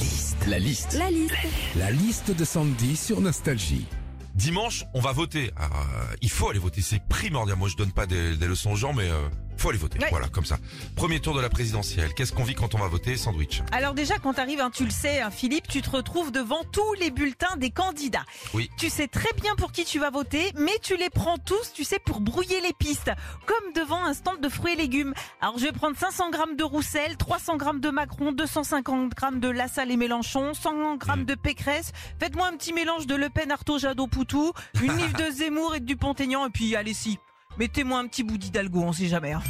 liste. 0.00 0.46
La 0.46 0.58
liste. 0.58 0.94
La 0.98 1.10
liste. 1.10 1.34
La 1.76 1.90
liste 1.90 2.30
de 2.36 2.44
Sandy 2.44 2.96
sur 2.96 3.20
Nostalgie. 3.20 3.86
Dimanche, 4.34 4.84
on 4.94 5.00
va 5.00 5.12
voter. 5.12 5.50
Alors, 5.56 5.76
euh, 5.76 6.16
il 6.22 6.30
faut 6.30 6.48
aller 6.48 6.58
voter, 6.58 6.80
c'est 6.80 7.02
primordial. 7.08 7.58
Moi, 7.58 7.68
je 7.68 7.76
donne 7.76 7.92
pas 7.92 8.06
des, 8.06 8.36
des 8.36 8.46
leçons 8.46 8.72
aux 8.72 8.76
gens, 8.76 8.92
mais 8.94 9.08
euh, 9.08 9.28
faut 9.60 9.68
aller 9.70 9.78
voter. 9.78 9.98
Ouais. 9.98 10.08
Voilà, 10.10 10.28
comme 10.28 10.44
ça. 10.44 10.58
Premier 10.96 11.20
tour 11.20 11.34
de 11.34 11.40
la 11.40 11.48
présidentielle. 11.48 12.12
Qu'est-ce 12.14 12.32
qu'on 12.32 12.44
vit 12.44 12.54
quand 12.54 12.74
on 12.74 12.78
va 12.78 12.88
voter 12.88 13.16
Sandwich. 13.16 13.62
Alors 13.72 13.94
déjà, 13.94 14.18
quand 14.18 14.34
t'arrives, 14.34 14.60
hein, 14.60 14.70
tu 14.72 14.84
le 14.84 14.90
sais, 14.90 15.20
hein, 15.20 15.30
Philippe, 15.30 15.68
tu 15.68 15.82
te 15.82 15.90
retrouves 15.90 16.32
devant 16.32 16.64
tous 16.72 16.94
les 16.94 17.10
bulletins 17.10 17.56
des 17.56 17.70
candidats. 17.70 18.24
Oui. 18.54 18.70
Tu 18.78 18.88
sais 18.90 19.08
très 19.08 19.32
bien 19.40 19.54
pour 19.56 19.72
qui 19.72 19.84
tu 19.84 19.98
vas 19.98 20.10
voter, 20.10 20.52
mais 20.56 20.72
tu 20.82 20.96
les 20.96 21.10
prends 21.10 21.38
tous, 21.38 21.72
tu 21.74 21.84
sais, 21.84 21.98
pour 21.98 22.20
brouiller 22.20 22.60
les 22.60 22.72
pistes, 22.72 23.10
comme 23.46 23.72
devant 23.74 24.02
un 24.04 24.14
stand 24.14 24.40
de 24.40 24.48
fruits 24.48 24.72
et 24.72 24.76
légumes. 24.76 25.14
Alors 25.40 25.58
je 25.58 25.64
vais 25.64 25.72
prendre 25.72 25.96
500 25.96 26.30
grammes 26.30 26.56
de 26.56 26.64
Roussel, 26.64 27.16
300 27.16 27.56
grammes 27.56 27.80
de 27.80 27.90
Macron, 27.90 28.32
250 28.32 29.14
grammes 29.14 29.40
de 29.40 29.48
Lassalle 29.48 29.90
et 29.90 29.96
Mélenchon, 29.96 30.54
100 30.54 30.96
grammes 30.96 31.20
Mm. 31.22 31.24
de 31.24 31.34
Pécresse. 31.34 31.92
Faites-moi 32.18 32.46
un 32.48 32.56
petit 32.56 32.72
mélange 32.72 33.06
de 33.06 33.14
Le 33.14 33.28
Pen, 33.28 33.50
Artaud, 33.50 33.78
Jadot, 33.78 34.06
Poutou, 34.06 34.52
une 34.82 34.92
livre 34.96 35.16
de 35.18 35.30
Zemmour 35.30 35.74
et 35.74 35.80
de 35.80 35.84
Dupont-Aignan, 35.86 36.46
et 36.46 36.50
puis 36.50 36.76
allez 36.76 36.94
si, 36.94 37.18
mettez-moi 37.58 37.98
un 37.98 38.06
petit 38.06 38.22
bout 38.22 38.38
d'Hidalgo, 38.38 38.80
on 38.82 38.92
sait 38.92 39.06
jamais. 39.08 39.32
hein. 39.32 39.42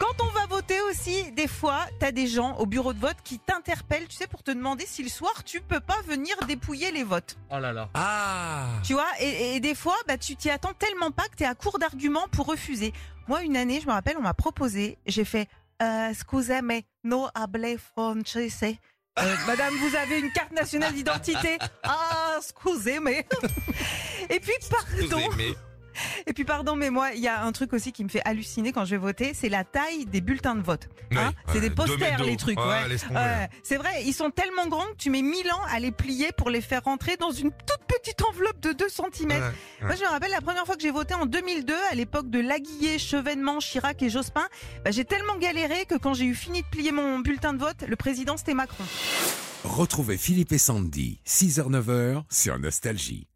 Quand 0.00 0.22
on 0.24 0.30
va 0.32 0.46
voter 0.46 0.80
aussi, 0.90 1.30
des 1.32 1.46
fois, 1.46 1.86
t'as 2.00 2.10
des 2.10 2.26
gens 2.26 2.56
au 2.56 2.66
bureau 2.66 2.92
de 2.92 2.98
vote 2.98 3.16
qui 3.22 3.38
t'interpellent, 3.38 4.08
tu 4.08 4.16
sais, 4.16 4.26
pour 4.26 4.42
te 4.42 4.50
demander 4.50 4.84
si 4.86 5.02
le 5.04 5.08
soir 5.08 5.44
tu 5.44 5.60
peux 5.60 5.78
pas 5.80 6.00
venir 6.06 6.34
dépouiller 6.48 6.90
les 6.90 7.04
votes. 7.04 7.36
Oh 7.50 7.58
là 7.58 7.72
là. 7.72 7.88
Ah 7.94 8.66
Tu 8.82 8.92
vois, 8.94 9.06
et, 9.20 9.54
et 9.56 9.60
des 9.60 9.74
fois, 9.76 9.96
bah, 10.08 10.18
tu 10.18 10.34
t'y 10.36 10.50
attends 10.50 10.72
tellement 10.74 11.12
pas 11.12 11.28
que 11.28 11.36
t'es 11.36 11.44
à 11.44 11.54
court 11.54 11.78
d'arguments 11.78 12.26
pour 12.32 12.46
refuser. 12.46 12.92
Moi, 13.28 13.42
une 13.42 13.56
année, 13.56 13.80
je 13.80 13.86
me 13.86 13.92
rappelle, 13.92 14.16
on 14.18 14.22
m'a 14.22 14.34
proposé, 14.34 14.98
j'ai 15.06 15.24
fait, 15.24 15.48
euh, 15.80 16.12
scusami, 16.12 16.84
no 17.04 17.28
hable 17.34 17.78
francese. 17.78 18.64
Euh, 19.18 19.36
Madame, 19.46 19.74
vous 19.76 19.94
avez 19.94 20.18
une 20.18 20.32
carte 20.32 20.52
nationale 20.52 20.92
d'identité. 20.92 21.56
Ah, 21.84 22.36
excusez-moi. 22.38 23.12
Et 24.28 24.40
puis, 24.40 24.52
pardon. 24.68 25.28
mais 25.36 25.54
Et 26.26 26.32
puis 26.32 26.44
pardon, 26.44 26.74
mais 26.74 26.90
moi, 26.90 27.12
il 27.14 27.20
y 27.20 27.28
a 27.28 27.44
un 27.44 27.52
truc 27.52 27.72
aussi 27.72 27.92
qui 27.92 28.02
me 28.02 28.08
fait 28.08 28.22
halluciner 28.24 28.72
quand 28.72 28.84
je 28.84 28.92
vais 28.92 29.00
voter, 29.00 29.32
c'est 29.34 29.48
la 29.48 29.64
taille 29.64 30.06
des 30.06 30.20
bulletins 30.20 30.54
de 30.54 30.62
vote. 30.62 30.88
Hein 31.16 31.32
c'est 31.52 31.60
des 31.60 31.70
posters, 31.70 32.22
les 32.24 32.36
trucs. 32.36 32.58
Ouais. 32.58 33.48
c'est 33.62 33.76
vrai, 33.76 34.04
ils 34.04 34.14
sont 34.14 34.30
tellement 34.30 34.66
grands 34.66 34.86
que 34.86 34.96
tu 34.98 35.10
mets 35.10 35.22
1000 35.22 35.52
ans 35.52 35.60
à 35.70 35.80
les 35.80 35.92
plier 35.92 36.30
pour 36.36 36.50
les 36.50 36.60
faire 36.60 36.82
rentrer 36.84 37.16
dans 37.16 37.30
une 37.30 37.50
toute 37.50 37.84
petite 37.86 38.22
enveloppe 38.22 38.60
de 38.60 38.72
2 38.72 38.86
cm. 38.88 39.28
Ouais, 39.28 39.36
ouais. 39.36 39.52
Moi, 39.82 39.94
je 39.96 40.02
me 40.02 40.08
rappelle 40.08 40.30
la 40.30 40.40
première 40.40 40.64
fois 40.64 40.76
que 40.76 40.82
j'ai 40.82 40.90
voté 40.90 41.14
en 41.14 41.26
2002, 41.26 41.74
à 41.90 41.94
l'époque 41.94 42.30
de 42.30 42.40
Laguillet, 42.40 42.98
Chevènement, 42.98 43.58
Chirac 43.58 44.02
et 44.02 44.10
Jospin. 44.10 44.46
Bah, 44.84 44.90
j'ai 44.90 45.04
tellement 45.04 45.36
galéré 45.36 45.84
que 45.84 45.96
quand 45.96 46.14
j'ai 46.14 46.24
eu 46.24 46.34
fini 46.34 46.62
de 46.62 46.66
plier 46.66 46.92
mon 46.92 47.18
bulletin 47.18 47.52
de 47.52 47.58
vote, 47.58 47.84
le 47.86 47.96
président 47.96 48.36
c'était 48.36 48.54
Macron. 48.54 48.84
Retrouvez 49.64 50.18
Philippe 50.18 50.52
et 50.52 50.58
Sandy, 50.58 51.20
6h-9h 51.26 52.24
sur 52.30 52.58
Nostalgie. 52.58 53.26